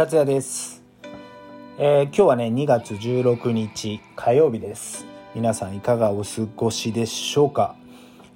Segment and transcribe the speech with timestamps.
[0.00, 0.82] 達也です、
[1.76, 5.04] えー今日はね2月16日火曜日です。
[5.34, 7.76] 皆さんいかがお過ごしでしょうか？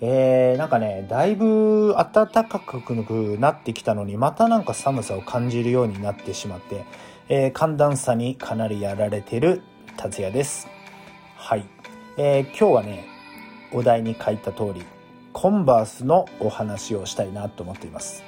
[0.02, 6.84] えーなんかねだいぶ暖かくなってきたのにまたなんか寒さを感じるようになってしまって、
[7.30, 9.62] えー寒暖差にかなりやられてる
[9.96, 10.68] 達也です。
[11.38, 11.64] はい、
[12.18, 13.06] えー今日はね
[13.72, 14.82] お題に書いた通り
[15.32, 18.22] コンバースのお話をしたいなと思っています。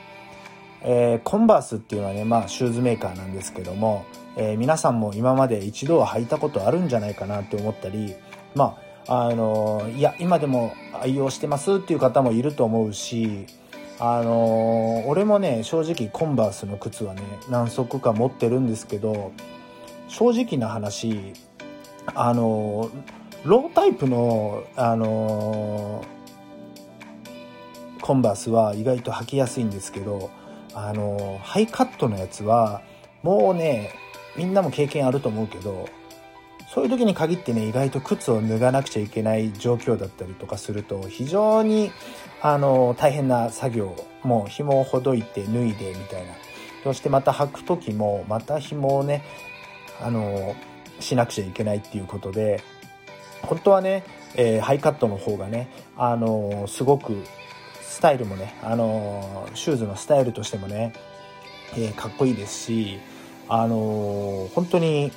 [0.82, 4.05] えーコンバースっていうのはね、まあ、シューズメーカーなんですけども、
[4.37, 8.14] えー皆さんも今まで一度は履いたことあるんじゃないかなって思ったり、
[8.55, 13.46] まあ、あのーいや、今でも愛用してますっていう方もいると思うし、
[13.98, 19.32] あのー俺もね、正直コンバースの靴はね、何足か持ってるんですけど、
[20.09, 21.32] 正直な話、
[22.15, 22.90] あの
[23.45, 26.04] ロータイプの、あの
[28.01, 30.30] コンバースは意外と履きやすいんですけど、
[30.77, 32.83] あのハイカットのやつは
[33.23, 33.93] もうね
[34.37, 35.88] みんなも経験あると思うけど
[36.73, 41.91] そういう時に限ってね意外と靴を脱がなくちゃいけない状況だったりとかすると非常に
[42.43, 46.35] あの大変な作業もう紐をほどいて脱いでみたいな。
[46.87, 49.24] そしてまた履く時もまた紐をね
[50.01, 50.55] あの
[51.01, 52.63] しなくちゃいけないっていうことで
[53.43, 54.05] 本当はね、
[54.37, 57.24] えーハイカットの方がねあのすごく
[57.97, 60.93] スタイルもね、あのシューズのスタイルとしてもね、
[61.73, 62.99] えーかっこいいですし、
[63.49, 65.11] あのー本当に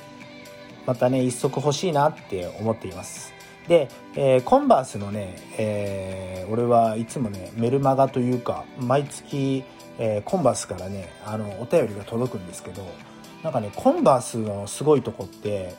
[0.86, 3.34] またね一足欲しいなって思っています。
[3.68, 9.62] で、えーコンバースのね、えー俺はいつもねメルマガというか毎月、
[9.98, 12.82] えーコンバースからねあのお便りが届くんですけど
[13.42, 15.74] なんかねコンバースのすごいとこって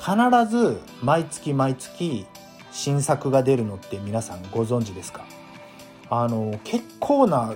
[0.00, 0.12] 必
[0.50, 2.26] ず毎月毎月
[2.72, 5.24] 新作が出るのって皆さんご存知ですか？
[6.10, 7.54] あの結構な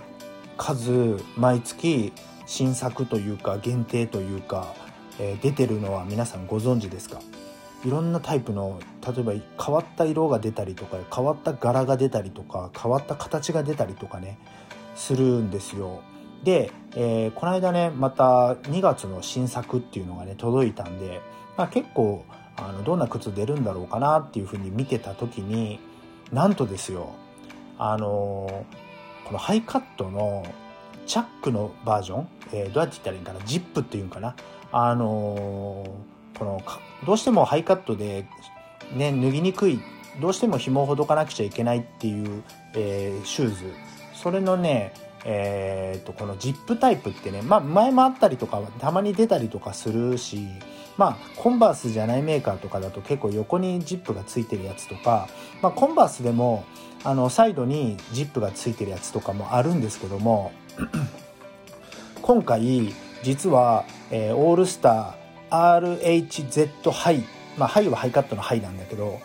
[0.56, 2.12] 数毎月
[2.46, 4.72] 新作というか限定というか、
[5.18, 7.20] えー出てるのは皆さんご存知ですか？
[7.84, 9.32] いろんなタイプの例えば
[9.62, 14.38] 変わった色が出たりとか変わった柄が出たりとか変わった形が出たりとかね
[14.94, 16.00] するんですよ。
[16.44, 21.20] で、えーこの間ねまた2月の新作っていうのがね届いたんで、
[21.56, 22.24] まあ、結構
[22.56, 25.80] あのどんな靴出るんだろうかなっていうふうに見てた時に
[26.32, 27.14] なんとですよ
[27.78, 28.66] あの
[29.24, 30.44] このハイカットの
[31.06, 33.40] チャックのバージョン、えーどうやって言ったらいいんかな？
[33.44, 34.36] ジップっていうんかな？
[34.72, 35.04] あの
[36.38, 36.62] この
[37.06, 38.26] どうしてもハイカットで
[38.94, 39.80] ね脱ぎにくい
[40.20, 42.42] どうしても紐をほどかなくちゃいけないっていう、
[42.74, 43.72] えーシューズ。
[44.14, 50.46] それのねえーとこのジップタイプってね、まあ、前もあったりとかたまに出たりとかするし
[50.96, 55.28] まあコンバースじゃないメーカーとかだと結構横にジップがついてるやつとか、
[55.62, 56.64] まあ、コンバースでも
[57.04, 60.52] あのサイドにジップがついてるやつとかもあるんですけども
[62.22, 67.22] 今回実は、えーオールスター RHZ ハイ
[67.56, 69.20] まあハイはハイカットのハイなんだけど、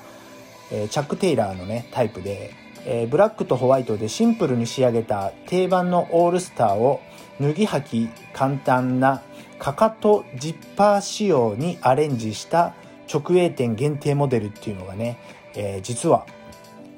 [0.72, 2.54] えーチャック・テイラーのねタイプで、
[2.86, 7.02] えーブラックとホワイトでシンプルに仕上げた定番のオールスターを
[7.40, 9.22] 脱ぎ履き簡単な
[9.58, 12.74] かかとジッパー仕様にアレンジした
[13.12, 15.18] 直営店限定モデルっていうのがね、
[15.56, 16.26] えー実は、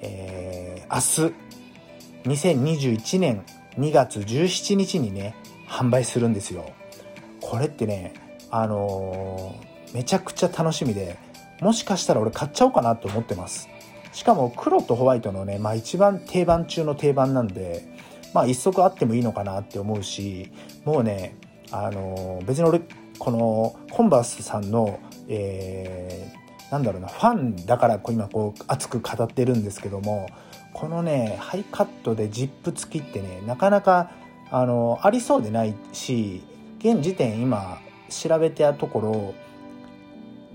[0.01, 0.60] えー
[0.93, 1.33] 明日
[2.25, 3.45] 2021年
[3.77, 5.35] 2月17日にね
[5.65, 6.69] 販売するんですよ。
[7.39, 8.13] これってね
[8.49, 11.17] あのーめちゃくちゃ楽しみで
[11.59, 13.69] もしかしたら俺買っちゃおうかなと思ってます。
[14.11, 17.85] しかも黒とホワイトのね、まあ、一番定番中の定番なんで
[18.33, 20.51] まあ一足あってもいいのかなって思うし
[20.83, 21.37] もうね
[21.71, 22.81] あのー別に俺
[23.17, 24.99] このコンバースさんの
[25.29, 30.27] えーなんだろうなファンだからこう今こう熱く語ってるんですけども
[30.81, 34.09] このねハイカットでジップ付きってねなかなか
[34.49, 36.41] あのありそうでないし
[36.79, 39.35] 現時点今調べたところ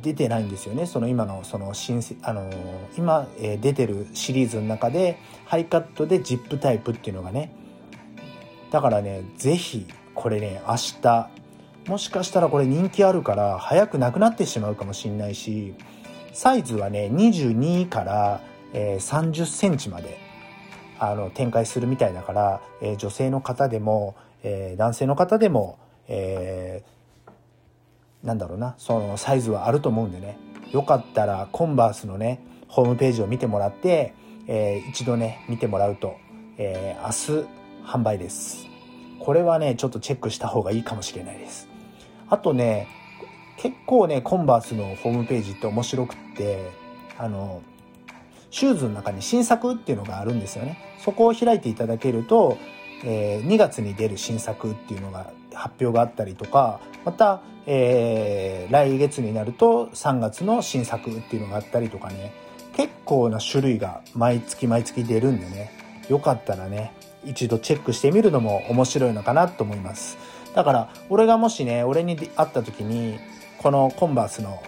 [0.02, 0.86] 出てないんですよね。
[0.86, 2.50] その今のその新あの
[2.98, 7.52] 今、えー出てるシリーズの中でハイカットでジップタイプっていうのがね
[8.72, 11.30] だからねぜひこれね明日
[11.86, 15.74] もしかしたらこれ人気あるから早くなくなってしまうかもしれないし
[16.32, 18.40] サイズはね22から、
[18.72, 20.18] えー30センチまで
[20.98, 25.78] あの展開するみたいだから、えー女性の方でも、えー男性の方でも、
[26.08, 30.38] えーなんだろうなそのサイズはあると思うんでね。
[30.72, 34.14] よかったらコンバースのねホームページを見てもらって、
[34.46, 36.16] えー一度ね見てもらうと、
[36.58, 37.48] えー明日
[37.84, 38.66] 販売です。
[39.20, 41.68] これはねちょっとチェックした方がいいかもしれないです。
[42.28, 42.88] あとね
[43.58, 46.70] 結構ねコンバースのホームページって面白くって
[47.16, 47.62] あの
[48.56, 50.78] シューズの中に新作っていうのがあるんですよね。
[50.98, 52.56] そこを開いていただけると
[53.04, 62.32] えー、2月に出る新作っていうのが発表があったりとかまた、えー、来月になると3月の新作っていうのがあったりとかね。
[62.76, 65.72] 結構な種類が毎月毎月出るんでね。
[66.10, 66.92] よかったらね
[67.24, 70.18] 一度チェックしてみるのも面白いのかなと思います。
[70.54, 73.18] だから俺がもしね俺に会った時に
[73.58, 74.62] このコンバースの、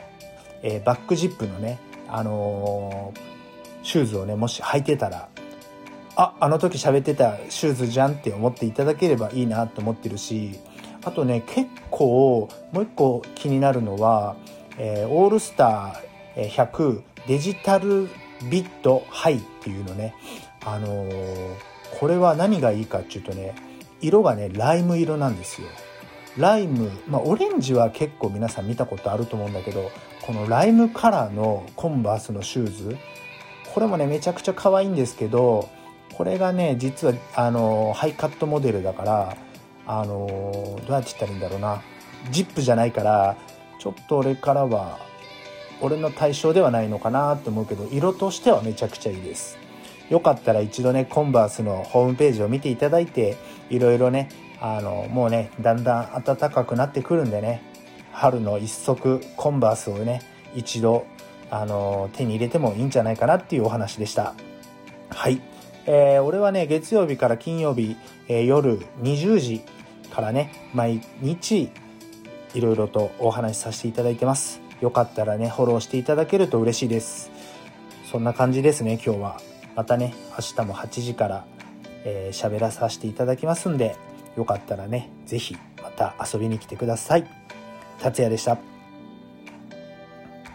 [0.62, 3.37] えー、バックジップのねあのー、
[3.82, 5.28] シューズをねもし履いてたら
[6.16, 10.58] ああの時喋ってたシューズじゃんって思っていただければいいなと思ってるし
[11.04, 14.36] あとね結構もう一個気になるのは、
[14.78, 18.08] えー、オールスター100デジタル
[18.50, 20.14] ビットハイっていうのね。
[20.64, 21.54] あのー、
[21.98, 23.54] これは何がいいかっていうとね
[24.00, 25.68] 色がねライム色なんですよ。
[26.36, 29.90] ライムまあオレンジは結構皆さん見たことあると思うんだけど
[30.22, 32.98] このライムカラーのコンバースのシューズ
[33.78, 35.68] これもねめちゃくちゃ可愛いんですけど
[36.12, 39.36] これがね実はあのハイカットモデルだから
[39.86, 41.80] あのどうやって言ったらいいんだろうな。
[42.32, 43.36] ジップじゃないから
[43.78, 44.98] ちょっと俺からは
[45.80, 49.56] 俺の対象ではないのかなと思うけど色としてはめちゃくちゃいいです。
[50.10, 53.36] よかったら一度ねコンバースのホームページを見ていただいて
[53.70, 54.28] いろいろね
[54.60, 57.62] あのもうねだんだん暖かくなってくるんでね
[58.10, 60.20] 春の一足コンバースをね
[60.56, 61.06] 一度
[61.50, 64.34] あの手に入れてもいいんじゃないかなっていうお話でした
[65.10, 65.40] はい
[65.90, 67.96] えー、俺はね、月曜日から金曜日、
[68.28, 69.62] えー、夜20時
[70.14, 71.70] からね、毎日、
[72.52, 74.60] いろいろとお話しさせていただいてます。
[74.82, 77.30] よかったらね、フォローしていただけると嬉しいです。
[78.04, 79.40] そんな感じですね、今日は。
[79.76, 81.46] またね、明日も8時から、
[82.04, 83.96] えー、喋らさせていただきますんで、
[84.36, 87.26] よかったらね、ぜひまた遊びに来てください。
[87.98, 88.77] 達也でした。